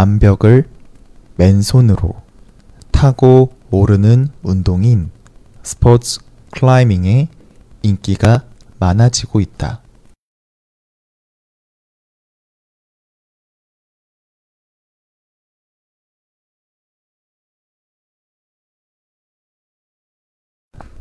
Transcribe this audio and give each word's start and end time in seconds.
암벽을 0.00 0.66
맨손으로 1.36 2.22
타고 2.90 3.52
오르는 3.70 4.28
운동인 4.42 5.10
스포츠 5.62 6.20
클라이밍의 6.52 7.28
인기가 7.82 8.46
많아지고 8.78 9.40
있다. 9.40 9.82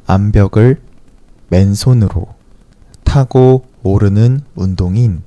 암벽을 0.08 0.82
맨손으로 1.48 2.36
타고 3.06 3.66
오르는 3.82 4.42
운동인 4.56 5.24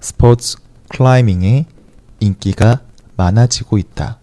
스포츠 0.00 0.58
클라이밍의 0.90 1.64
인기가 2.20 2.83
많아지고 3.16 3.78
있다. 3.78 4.20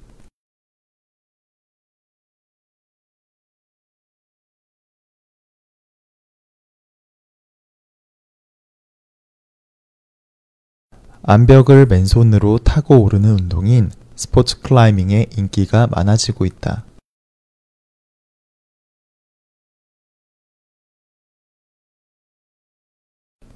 암벽을 11.24 11.86
맨손으로 11.86 12.58
타고 12.60 13.04
오르는 13.04 13.42
운동인 13.42 13.92
스포츠 14.16 14.60
클라이밍의 14.62 15.30
인기가 15.38 15.86
많아지고 15.88 16.46
있다. 16.46 16.84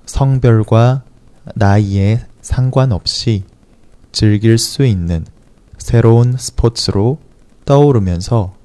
성별과 0.06 1.04
나이에 1.56 2.26
상관없이 2.42 3.44
즐길 4.16 4.58
수 4.58 4.86
있는 4.86 5.26
새로운 5.78 6.38
스포츠로 6.38 7.20
떠오르면서 7.66 8.56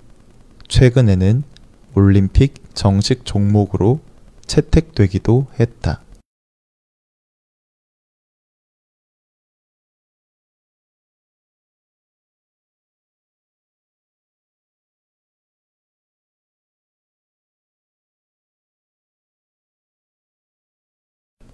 최근에는 0.69 1.43
올림픽 1.97 2.55
정식 2.73 3.25
종목으로 3.25 3.99
채택되기도 4.47 5.49
했다. 5.59 6.03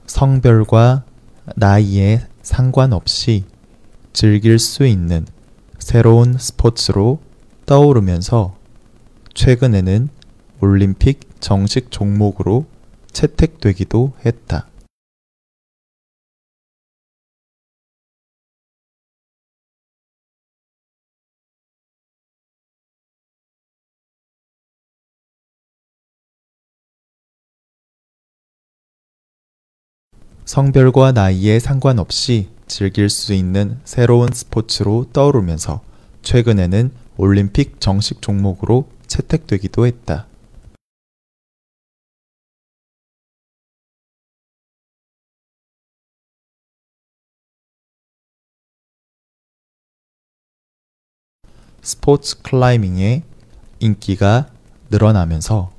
성별과 0.07 1.07
나이에 1.57 2.27
상관없이 2.43 3.47
즐길 4.17 4.59
수 4.59 4.87
있는 4.87 5.27
새로운 5.79 6.39
스포츠로 6.39 7.21
떠오르면서 7.67 8.57
최근에는 9.35 10.09
올림픽 10.63 11.21
정식 11.39 11.91
종목으로 11.91 12.65
채택되기도 13.13 14.15
했다. 14.25 14.69
성별과 30.47 31.13
나이에 31.13 31.59
상관없이 31.59 32.56
즐길 32.67 33.09
수 33.09 33.33
있는 33.33 33.81
새로운 33.85 34.29
스포츠로 34.33 35.07
떠오르면서 35.13 35.83
최근에는 36.23 36.91
올림픽 37.17 37.81
정식 37.81 38.21
종목으로 38.21 38.89
채택되기도 39.07 39.87
했다. 39.87 40.27
스포츠 51.83 52.43
클라이밍의 52.43 53.23
인기가 53.79 54.51
늘어나면서 54.91 55.71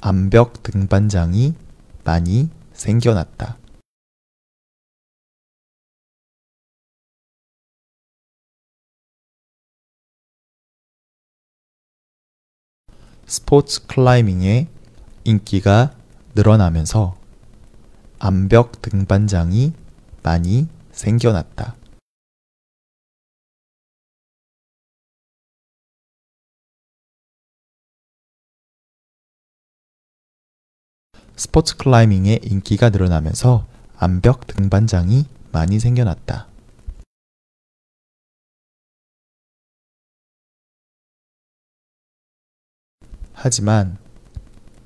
암벽 0.00 0.62
등반장이 0.62 1.54
많이 2.02 2.48
생겨났다. 2.72 3.61
스포츠 13.26 13.86
클라이밍의 13.86 14.66
인기가 15.24 15.94
늘어나면서 16.34 17.16
암벽 18.18 18.82
등반장이 18.82 19.72
많이 20.22 20.68
생겨났다. 20.92 21.76
스포츠 31.36 31.76
클라이밍의 31.76 32.40
인기가 32.44 32.90
늘어나면서 32.90 33.66
암벽 33.96 34.46
등반장이 34.46 35.26
많이 35.50 35.80
생겨났다. 35.80 36.51
하지만 43.44 43.98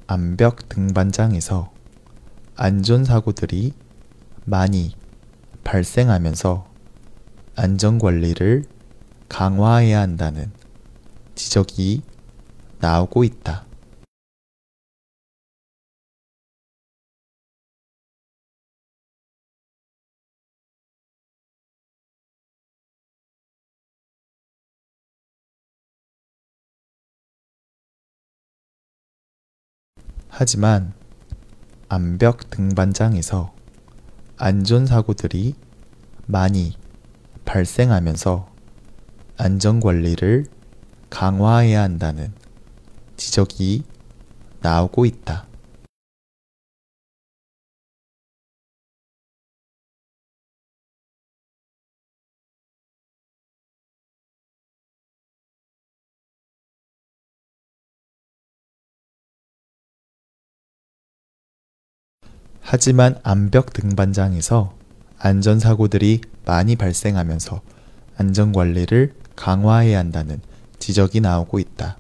암벽 0.07 0.71
등반장에서 0.71 1.71
안전사고들이 2.55 3.75
많이 4.47 4.97
발생하면서 5.63 6.67
안전관리를 7.55 8.65
강화해야 9.29 10.01
한다는 10.01 10.51
지적이 11.35 12.01
나오고 12.79 13.25
있다. 13.25 13.66
하지만 30.39 30.93
암벽 31.89 32.51
등반장에서 32.51 33.55
안전사고들이 34.37 35.55
많이 36.27 36.77
발생하면서 37.47 38.47
안전관리를 39.39 40.45
강화해야 41.09 41.81
한다는 41.81 42.35
지적이 43.17 43.85
나오고 44.61 45.07
있다. 45.07 45.47
하지만 62.69 63.17
암벽 63.23 63.73
등반장에서 63.73 64.75
안전사고들이 65.19 66.21
많이 66.45 66.75
발생하면서 66.75 67.63
안전관리를 68.17 69.15
강화해야 69.37 70.01
한다는 70.01 70.41
지적이 70.81 71.21
나오고 71.21 71.61
있다. 71.61 71.97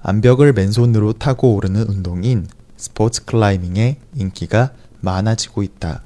암벽을 0.00 0.52
맨손으로 0.52 1.12
타고 1.12 1.54
오르는 1.54 1.82
운동인 1.88 2.48
스포츠 2.76 3.24
클라이밍의 3.24 3.98
인기가 4.16 4.72
많아지고 5.00 5.62
있다. 5.62 6.02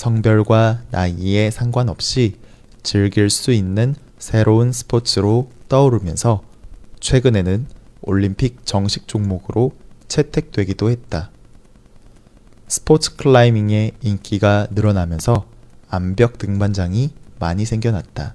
성별과 0.00 0.80
나이에 0.92 1.50
상관없이 1.50 2.38
즐길 2.82 3.28
수 3.28 3.52
있는 3.52 3.94
새로운 4.18 4.72
스포츠로 4.72 5.50
떠오르면서 5.68 6.40
최근에는 7.00 7.66
올림픽 8.00 8.64
정식 8.64 9.06
종목으로 9.06 9.72
채택되기도 10.08 10.88
했다. 10.88 11.30
스포츠 12.66 13.14
클라이밍의 13.16 13.92
인기가 14.00 14.66
늘어나면서 14.70 15.44
암벽 15.90 16.38
등반장이 16.38 17.10
많이 17.38 17.66
생겨났다. 17.66 18.34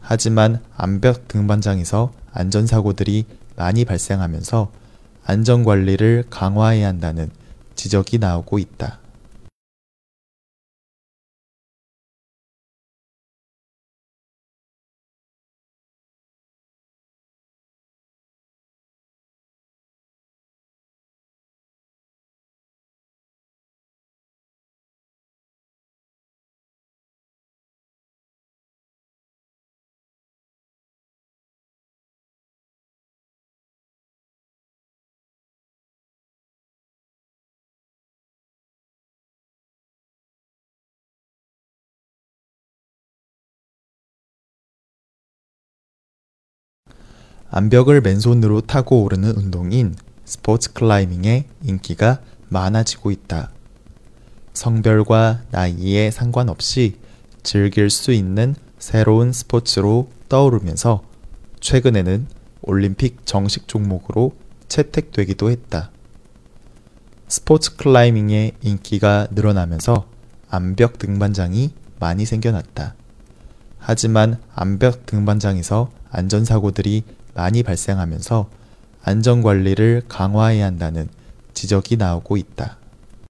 하지만 0.00 0.64
암벽 0.76 1.28
등반장에서 1.28 2.12
안전사고들이 2.32 3.26
많이 3.54 3.84
발생하면서 3.84 4.72
안전관리를 5.26 6.24
강화해야 6.28 6.88
한다는 6.88 7.30
지적이 7.76 8.18
나오고 8.18 8.58
있다. 8.58 9.01
암벽을 47.54 48.00
맨손으로 48.00 48.62
타고 48.62 49.02
오르는 49.02 49.36
운동인 49.36 49.94
스포츠 50.24 50.72
클라이밍의 50.72 51.44
인기가 51.62 52.18
많아지고 52.48 53.10
있다. 53.10 53.50
성별과 54.54 55.42
나이에 55.50 56.10
상관없이 56.10 56.96
즐길 57.42 57.90
수 57.90 58.12
있는 58.12 58.54
새로운 58.78 59.34
스포츠로 59.34 60.08
떠오르면서 60.30 61.02
최근에는 61.60 62.26
올림픽 62.62 63.26
정식 63.26 63.68
종목으로 63.68 64.32
채택되기도 64.68 65.50
했다. 65.50 65.90
스포츠 67.28 67.76
클라이밍의 67.76 68.52
인기가 68.62 69.28
늘어나면서 69.30 70.06
암벽 70.48 70.96
등반장이 70.98 71.72
많이 72.00 72.24
생겨났다. 72.24 72.94
하지만 73.76 74.40
암벽 74.54 75.04
등반장에서 75.04 75.90
안전사고들이 76.08 77.04
많이 77.34 77.62
발생하면서 77.62 78.48
안전관리를 79.04 80.02
강화해야 80.08 80.66
한다는 80.66 81.08
지적이 81.54 81.96
나오고 81.96 82.36
있다. 82.36 82.76